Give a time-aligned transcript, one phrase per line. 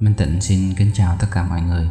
[0.00, 1.90] Minh Tịnh xin kính chào tất cả mọi người.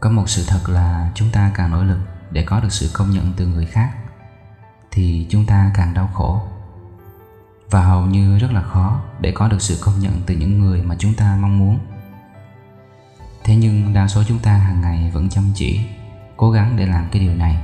[0.00, 1.98] Có một sự thật là chúng ta càng nỗ lực
[2.30, 3.90] để có được sự công nhận từ người khác
[4.90, 6.42] Thì chúng ta càng đau khổ.
[7.70, 10.82] Và hầu như rất là khó để có được sự công nhận từ những người
[10.82, 11.78] mà chúng ta mong muốn.
[13.44, 15.80] Thế nhưng đa số chúng ta hàng ngày vẫn chăm chỉ
[16.36, 17.62] Cố gắng để làm cái điều này.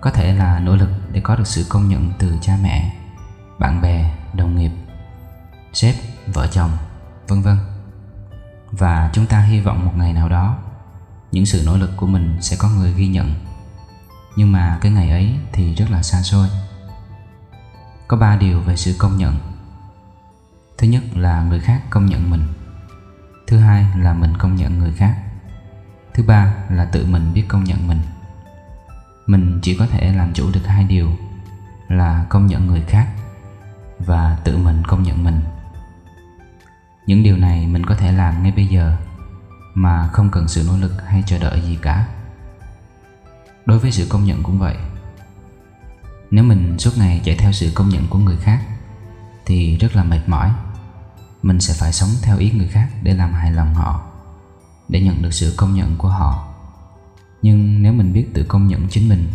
[0.00, 2.96] Có thể là nỗ lực để có được sự công nhận từ cha mẹ
[3.58, 4.72] Bạn bè, đồng nghiệp
[5.72, 5.94] Sếp,
[6.26, 6.70] vợ chồng,
[7.28, 7.73] vân vân
[8.78, 10.58] và chúng ta hy vọng một ngày nào đó,
[11.32, 13.34] những sự nỗ lực của mình sẽ có người ghi nhận.
[14.36, 16.48] Nhưng mà cái ngày ấy thì rất là xa xôi.
[18.08, 19.36] Có ba điều về sự công nhận.
[20.78, 22.46] Thứ nhất là người khác công nhận mình.
[23.46, 25.18] Thứ hai là mình công nhận người khác.
[26.14, 28.00] Thứ ba là tự mình biết công nhận mình.
[29.26, 31.10] Mình chỉ có thể làm chủ được hai điều
[31.88, 33.08] là công nhận người khác
[33.98, 35.40] và tự mình công nhận mình
[37.06, 38.96] những điều này mình có thể làm ngay bây giờ
[39.74, 42.08] mà không cần sự nỗ lực hay chờ đợi gì cả.
[43.66, 44.76] Đối với sự công nhận cũng vậy.
[46.30, 48.62] Nếu mình suốt ngày chạy theo sự công nhận của người khác
[49.46, 50.50] thì rất là mệt mỏi.
[51.42, 54.02] Mình sẽ phải sống theo ý người khác để làm hài lòng họ,
[54.88, 56.54] để nhận được sự công nhận của họ.
[57.42, 59.32] Nhưng nếu mình biết tự công nhận chính mình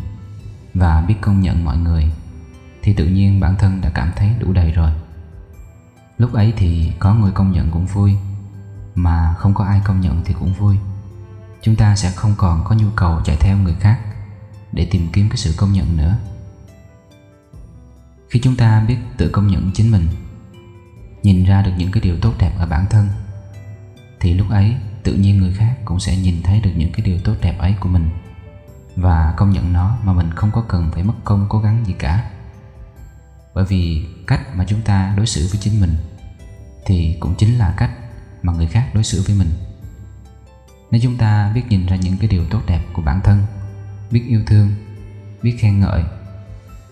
[0.73, 2.11] và biết công nhận mọi người
[2.81, 4.91] thì tự nhiên bản thân đã cảm thấy đủ đầy rồi.
[6.19, 8.15] Lúc ấy thì có người công nhận cũng vui,
[8.95, 10.77] Mà không có ai công nhận thì cũng vui.
[11.61, 13.99] Chúng ta sẽ không còn có nhu cầu chạy theo người khác
[14.71, 16.17] Để tìm kiếm cái sự công nhận nữa.
[18.29, 20.07] Khi chúng ta biết tự công nhận chính mình,
[21.23, 23.07] Nhìn ra được những cái điều tốt đẹp ở bản thân,
[24.19, 27.19] Thì lúc ấy tự nhiên người khác cũng sẽ nhìn thấy được những cái điều
[27.23, 28.09] tốt đẹp ấy của mình
[28.95, 31.93] Và công nhận nó mà mình không có cần phải mất công cố gắng gì
[31.93, 32.29] cả.
[33.53, 35.95] Bởi vì cách mà chúng ta đối xử với chính mình
[36.85, 37.91] thì cũng chính là cách
[38.43, 39.49] mà người khác đối xử với mình.
[40.91, 43.43] Nếu chúng ta biết nhìn ra những cái điều tốt đẹp của bản thân,
[44.11, 44.69] biết yêu thương,
[45.43, 46.03] biết khen ngợi,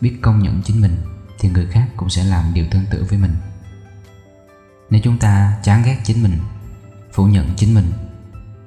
[0.02, 0.98] biết công nhận chính mình,
[1.40, 3.36] thì người khác cũng sẽ làm điều tương tự với mình.
[4.90, 6.38] Nếu chúng ta chán ghét chính mình,
[7.14, 7.92] phủ nhận chính mình,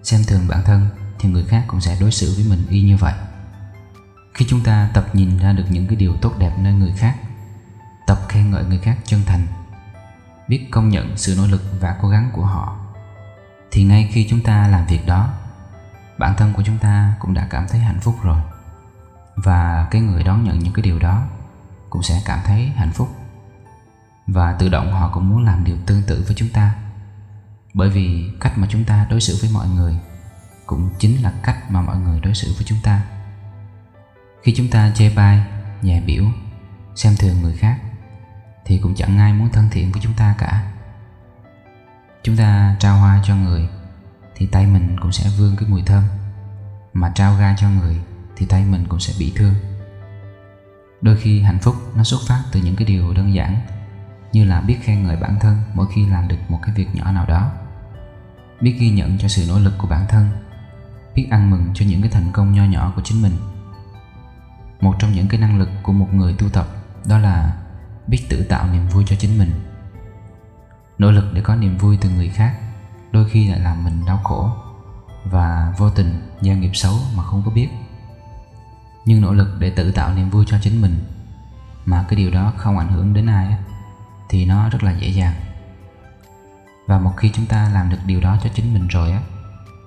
[0.03, 0.87] xem thường bản thân,
[1.19, 3.15] thì người khác cũng sẽ đối xử với mình y như vậy.
[4.35, 7.17] Khi chúng ta tập nhìn ra được những cái điều tốt đẹp nơi người khác,
[8.07, 9.47] tập khen ngợi người khác chân thành
[10.51, 12.77] biết công nhận sự nỗ lực và cố gắng của họ,
[13.71, 15.33] thì ngay khi chúng ta làm việc đó,
[16.19, 18.41] bản thân của chúng ta cũng đã cảm thấy hạnh phúc rồi.
[19.37, 21.23] Và cái người đón nhận những cái điều đó
[21.91, 23.09] cũng sẽ cảm thấy hạnh phúc.
[24.27, 26.75] Và tự động họ cũng muốn làm điều tương tự với chúng ta.
[27.75, 29.99] Bởi vì cách mà chúng ta đối xử với mọi người
[30.67, 33.03] cũng chính là cách mà mọi người đối xử với chúng ta.
[34.43, 35.45] Khi chúng ta chê bai,
[35.83, 36.25] nhẹ biểu,
[36.95, 37.79] xem thường người khác
[38.65, 40.73] thì cũng chẳng ai muốn thân thiện với chúng ta cả.
[42.23, 43.69] Chúng ta trao hoa cho người,
[44.35, 46.05] thì tay mình cũng sẽ vương cái mùi thơm.
[46.93, 48.01] Mà trao ga cho người,
[48.37, 49.55] thì tay mình cũng sẽ bị thương.
[51.01, 53.57] Đôi khi hạnh phúc nó xuất phát từ những cái điều đơn giản,
[54.33, 57.13] như là biết khen ngợi bản thân mỗi khi làm được một cái việc nhỏ
[57.13, 57.53] nào đó.
[58.61, 60.29] Biết ghi nhận cho sự nỗ lực của bản thân,
[61.15, 63.33] biết ăn mừng cho những cái thành công nho nhỏ của chính mình.
[64.81, 66.67] Một trong những cái năng lực của một người tu tập
[67.05, 67.57] đó là
[68.07, 69.51] biết tự tạo niềm vui cho chính mình.
[70.99, 72.57] Nỗ lực để có niềm vui từ người khác
[73.13, 74.51] đôi khi lại làm mình đau khổ
[75.25, 77.69] và vô tình gieo nghiệp xấu mà không có biết.
[79.05, 81.05] Nhưng nỗ lực để tự tạo niềm vui cho chính mình
[81.85, 83.57] mà cái điều đó không ảnh hưởng đến ai
[84.29, 85.35] thì nó rất là dễ dàng.
[86.87, 89.21] Và một khi chúng ta làm được điều đó cho chính mình rồi á,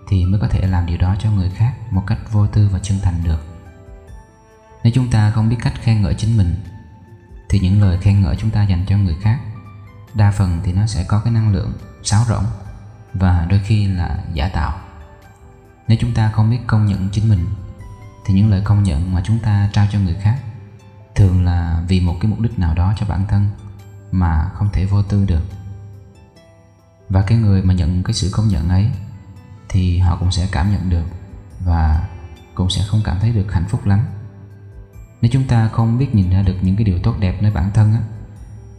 [0.09, 2.80] thì mới có thể làm điều đó cho người khác một cách vô tư và
[2.80, 3.45] chân thành được.
[4.84, 6.56] Nếu chúng ta không biết cách khen ngợi chính mình
[7.53, 9.39] thì những lời khen ngợi chúng ta dành cho người khác,
[10.13, 12.43] đa phần thì nó sẽ có cái năng lượng sáo rỗng
[13.13, 14.79] và đôi khi là giả tạo.
[15.87, 17.45] Nếu chúng ta không biết công nhận chính mình,
[18.25, 20.39] thì những lời công nhận mà chúng ta trao cho người khác
[21.15, 23.50] thường là vì một cái mục đích nào đó cho bản thân
[24.11, 25.44] mà không thể vô tư được.
[27.09, 28.91] Và cái người mà nhận cái sự công nhận ấy
[29.69, 31.06] thì họ cũng sẽ cảm nhận được
[31.59, 32.07] và
[32.56, 33.99] cũng sẽ không cảm thấy được hạnh phúc lắm
[35.23, 37.71] nếu chúng ta không biết nhìn ra được những cái điều tốt đẹp nơi bản
[37.73, 38.01] thân á,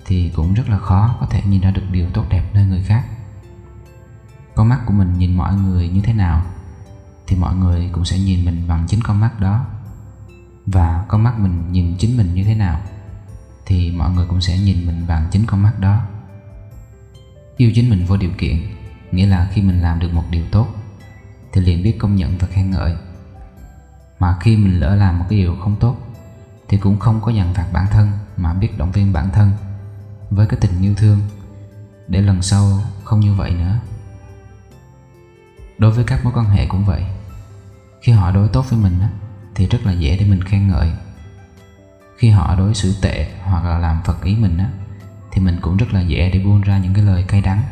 [0.06, 2.82] thì cũng rất là khó có thể nhìn ra được điều tốt đẹp nơi người
[2.82, 3.04] khác.
[4.54, 6.42] Con mắt của mình nhìn mọi người như thế nào
[7.26, 9.66] thì mọi người cũng sẽ nhìn mình bằng chính con mắt đó.
[10.66, 12.80] Và con mắt mình nhìn chính mình như thế nào
[13.66, 16.00] thì mọi người cũng sẽ nhìn mình bằng chính con mắt đó.
[17.56, 18.56] Yêu chính mình vô điều kiện
[19.12, 20.68] nghĩa là khi mình làm được một điều tốt
[21.52, 22.96] thì liền biết công nhận và khen ngợi.
[24.18, 26.03] Mà khi mình lỡ làm một cái điều không tốt
[26.68, 29.52] thì cũng không có dằn vặt bản thân mà biết động viên bản thân
[30.30, 31.20] với cái tình yêu thương.
[32.08, 33.78] Để lần sau không như vậy nữa.
[35.78, 37.04] Đối với các mối quan hệ cũng vậy.
[38.02, 39.00] Khi họ đối tốt với mình
[39.54, 40.92] thì rất là dễ để mình khen ngợi.
[42.18, 44.68] Khi họ đối xử tệ hoặc là làm phật ý mình á,
[45.32, 47.62] thì mình cũng rất là dễ để buông ra những cái lời cay đắng.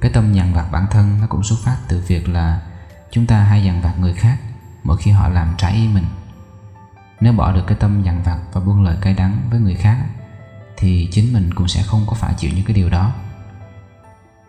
[0.00, 2.62] Cái tâm dằn vặt bản thân nó cũng xuất phát từ việc là
[3.10, 4.38] chúng ta hay dằn vặt người khác
[4.84, 6.04] mỗi khi họ làm trái ý mình
[7.20, 10.06] nếu bỏ được cái tâm dằn vặt và buông lời cay đắng với người khác,
[10.76, 13.12] thì chính mình cũng sẽ không có phải chịu những cái điều đó.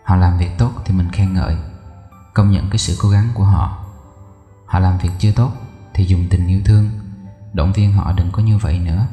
[0.03, 1.55] Họ làm việc tốt thì mình khen ngợi,
[2.33, 3.85] công nhận cái sự cố gắng của họ.
[4.65, 5.51] Họ làm việc chưa tốt
[5.93, 6.89] thì dùng tình yêu thương.
[7.53, 9.07] Động viên họ đừng có như vậy nữa.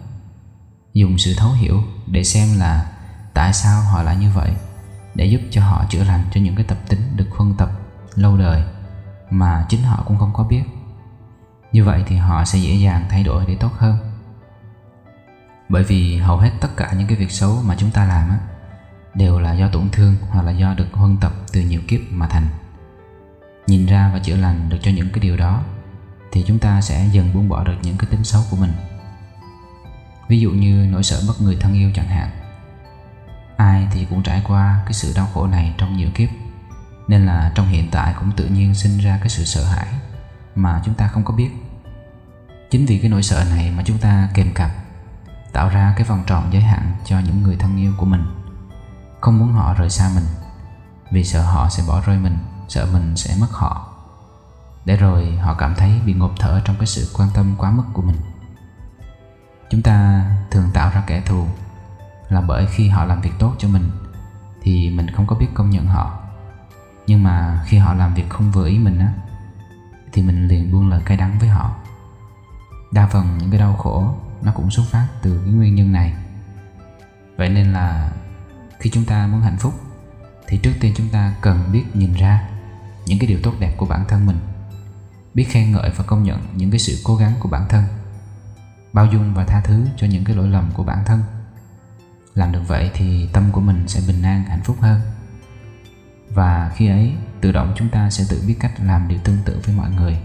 [0.94, 2.92] Dùng sự thấu hiểu để xem là
[3.34, 4.52] tại sao họ lại như vậy,
[5.14, 7.70] để giúp cho họ chữa lành cho những cái tập tính được huân tập
[8.14, 8.64] lâu đời
[9.30, 10.62] mà chính họ cũng không có biết
[11.72, 13.98] như vậy thì họ sẽ dễ dàng thay đổi để tốt hơn.
[15.68, 18.38] Bởi vì hầu hết tất cả những cái việc xấu mà chúng ta làm á,
[19.14, 22.26] đều là do tổn thương hoặc là do được huân tập từ nhiều kiếp mà
[22.26, 22.46] thành.
[23.66, 25.62] Nhìn ra và chữa lành được cho những cái điều đó
[26.32, 28.72] thì chúng ta sẽ dần buông bỏ được những cái tính xấu của mình.
[30.28, 32.30] Ví dụ như nỗi sợ mất người thân yêu chẳng hạn.
[33.56, 36.28] Ai thì cũng trải qua cái sự đau khổ này trong nhiều kiếp
[37.08, 39.86] nên là trong hiện tại cũng tự nhiên sinh ra cái sự sợ hãi
[40.56, 41.50] mà chúng ta không có biết.
[42.70, 44.70] Chính vì cái nỗi sợ này mà chúng ta kèm cặp,
[45.52, 48.24] tạo ra cái vòng tròn giới hạn cho những người thân yêu của mình.
[49.20, 50.24] Không muốn họ rời xa mình,
[51.10, 52.38] vì sợ họ sẽ bỏ rơi mình,
[52.68, 53.92] sợ mình sẽ mất họ.
[54.84, 57.84] Để rồi họ cảm thấy bị ngộp thở trong cái sự quan tâm quá mức
[57.92, 58.16] của mình.
[59.70, 61.46] Chúng ta thường tạo ra kẻ thù
[62.28, 63.90] là bởi khi họ làm việc tốt cho mình
[64.62, 66.18] thì mình không có biết công nhận họ.
[67.06, 69.12] Nhưng mà khi họ làm việc không vừa ý mình á
[70.12, 71.76] thì mình liền buông lời cay đắng với họ.
[72.92, 76.14] Đa phần những cái đau khổ, nó cũng xuất phát từ cái nguyên nhân này.
[77.36, 78.12] Vậy nên là
[78.78, 79.74] khi chúng ta muốn hạnh phúc,
[80.46, 82.48] thì trước tiên chúng ta cần biết nhìn ra
[83.06, 84.38] những cái điều tốt đẹp của bản thân mình.
[85.34, 87.84] Biết khen ngợi và công nhận những cái sự cố gắng của bản thân.
[88.92, 91.22] Bao dung và tha thứ cho những cái lỗi lầm của bản thân.
[92.34, 95.00] Làm được vậy thì tâm của mình sẽ bình an, hạnh phúc hơn
[96.36, 99.60] và khi ấy, tự động chúng ta sẽ tự biết cách làm điều tương tự
[99.64, 100.18] với mọi người.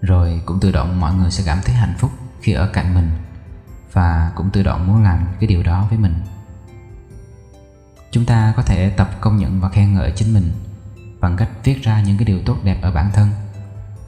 [0.00, 3.10] Rồi cũng tự động mọi người sẽ cảm thấy hạnh phúc khi ở cạnh mình,
[3.92, 6.14] và cũng tự động muốn làm cái điều đó với mình.
[8.10, 10.52] Chúng ta có thể tập công nhận và khen ngợi chính mình
[11.20, 13.28] bằng cách viết ra những cái điều tốt đẹp ở bản thân.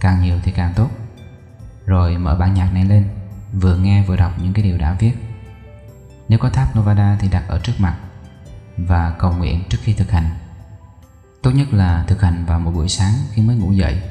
[0.01, 0.91] Càng nhiều thì càng tốt.
[1.87, 3.09] Rồi mở bản nhạc này lên,
[3.53, 5.13] vừa nghe vừa đọc những cái điều đã viết.
[6.29, 7.97] Nếu có tháp Novada thì đặt ở trước mặt
[8.77, 10.31] và cầu nguyện trước khi thực hành
[11.43, 14.03] tốt nhất là thực hành vào mỗi buổi sáng khi mới ngủ dậy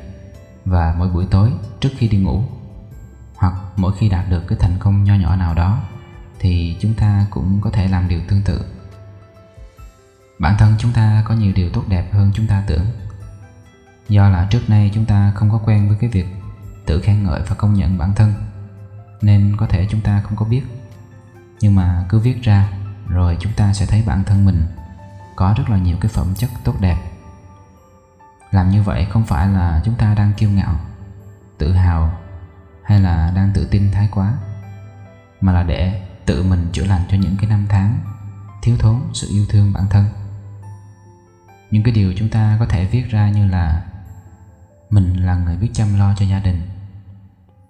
[0.66, 2.44] và mỗi buổi tối trước khi đi ngủ.
[3.36, 5.80] Hoặc mỗi khi đạt được cái thành công nho nhỏ nào đó
[6.40, 8.62] thì chúng ta cũng có thể làm điều tương tự.
[10.40, 12.86] Bản thân chúng ta có nhiều điều tốt đẹp hơn chúng ta tưởng.
[14.10, 16.28] Do là trước nay chúng ta không có quen với cái việc
[16.86, 18.34] tự khen ngợi và công nhận bản thân,
[19.22, 20.62] nên có thể chúng ta không có biết.
[21.60, 22.74] Nhưng mà cứ viết ra,
[23.08, 24.66] rồi chúng ta sẽ thấy bản thân mình
[25.36, 26.98] có rất là nhiều cái phẩm chất tốt đẹp
[28.52, 30.80] làm như vậy không phải là chúng ta đang kiêu ngạo,
[31.58, 32.18] tự hào
[32.84, 34.34] hay là đang tự tin thái quá,
[35.42, 38.00] mà là để tự mình chữa lành cho những cái năm tháng
[38.62, 40.06] thiếu thốn sự yêu thương bản thân.
[41.72, 43.86] Những cái điều chúng ta có thể viết ra như là
[44.90, 46.62] mình là người biết chăm lo cho gia đình,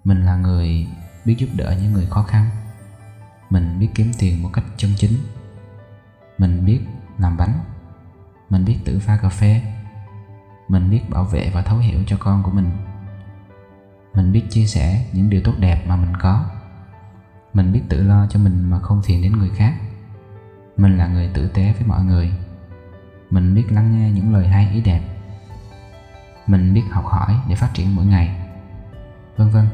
[0.03, 0.87] mình là người
[1.25, 2.49] biết giúp đỡ những người khó khăn,
[3.49, 5.17] mình biết kiếm tiền một cách chân chính,
[6.37, 6.79] mình biết
[7.17, 7.59] làm bánh,
[8.49, 9.61] mình biết tự pha cà phê
[10.67, 12.71] mình biết bảo vệ và thấu hiểu cho con của mình.
[14.15, 16.45] Mình biết chia sẻ những điều tốt đẹp mà mình có.
[17.53, 19.73] Mình biết tự lo cho mình mà không phiền đến người khác.
[20.77, 22.31] Mình là người tử tế với mọi người.
[23.29, 25.01] Mình biết lắng nghe những lời hay, ý đẹp.
[26.47, 28.35] Mình biết học hỏi để phát triển mỗi ngày.
[29.37, 29.67] Vân vân.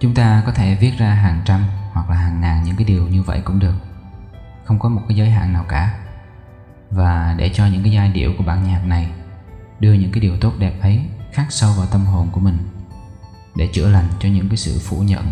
[0.00, 3.08] Chúng ta có thể viết ra hàng trăm hoặc là hàng ngàn những cái điều
[3.08, 3.74] như vậy cũng được.
[4.64, 5.98] Không có một cái giới hạn nào cả
[6.92, 9.10] và để cho những cái giai điệu của bản nhạc này
[9.80, 11.00] đưa những cái điều tốt đẹp ấy
[11.32, 12.58] khắc sâu vào tâm hồn của mình,
[13.56, 15.30] để chữa lành cho những cái sự phủ nhận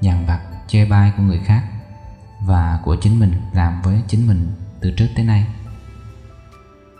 [0.00, 1.64] dằn vặt, chê bai của người khác
[2.46, 5.46] và của chính mình, làm với chính mình từ trước tới nay.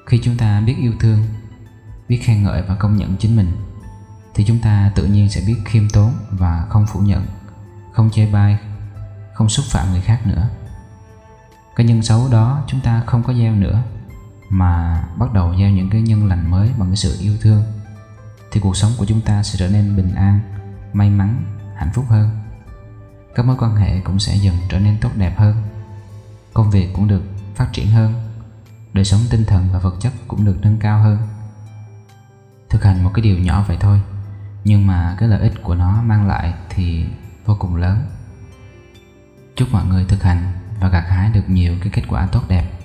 [0.07, 1.25] Khi chúng ta biết yêu thương,
[2.09, 3.57] biết khen ngợi và công nhận chính mình,
[4.35, 7.27] thì chúng ta tự nhiên sẽ biết khiêm tốn và không phủ nhận,
[7.93, 8.59] không chê bai,
[9.35, 10.49] không xúc phạm người khác nữa.
[11.77, 13.83] Cái nhân xấu đó chúng ta không có gieo nữa
[14.51, 17.63] mà bắt đầu gieo những cái nhân lành mới bằng cái sự yêu thương,
[18.53, 20.41] thì cuộc sống của chúng ta sẽ trở nên bình an,
[20.93, 21.45] may mắn,
[21.77, 22.31] hạnh phúc hơn.
[23.35, 25.57] Các mối quan hệ cũng sẽ dần trở nên tốt đẹp hơn.
[26.55, 27.23] Công việc cũng được
[27.55, 28.15] phát triển hơn.
[28.93, 31.19] Đời sống tinh thần và vật chất cũng được nâng cao hơn.
[32.69, 34.01] Thực hành một cái điều nhỏ vậy thôi,
[34.65, 37.07] nhưng mà cái lợi ích của nó mang lại thì
[37.45, 38.07] vô cùng lớn.
[39.57, 42.80] Chúc mọi người thực hành và gặt hái được nhiều cái kết quả tốt đẹp.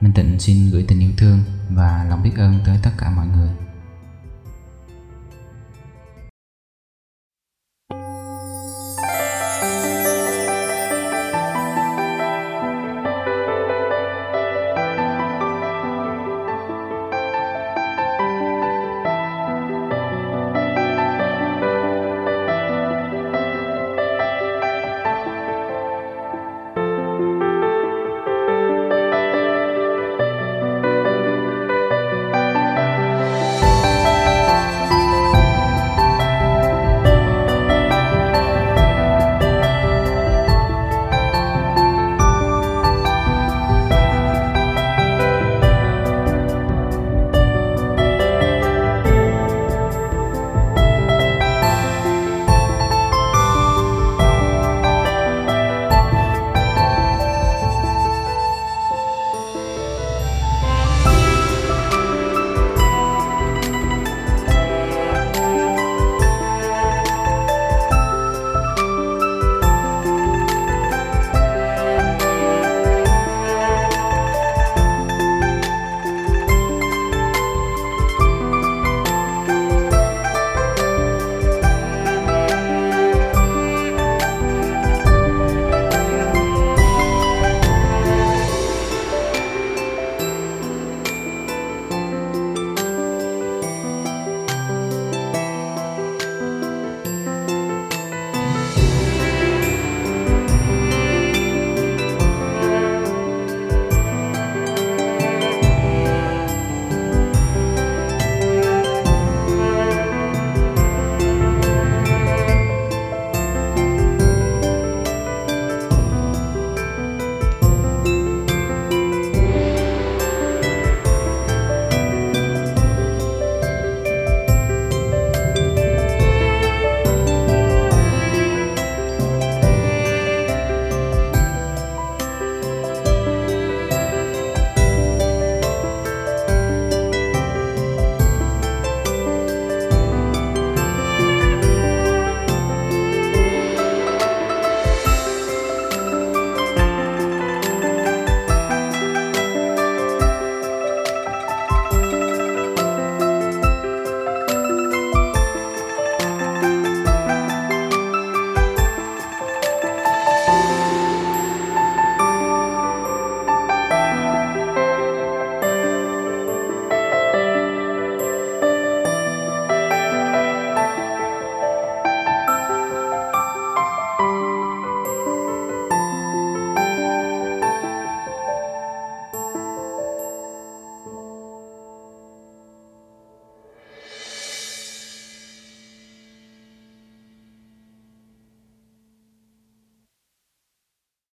[0.00, 1.38] Minh Tịnh xin gửi tình yêu thương
[1.70, 3.67] và lòng biết ơn tới tất cả mọi người.